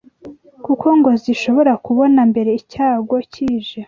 kuko 0.65 0.87
ngo 0.97 1.09
zishobora 1.23 1.71
kubona 1.85 2.19
mbere 2.31 2.51
icyago 2.61 3.15
kije 3.31 3.77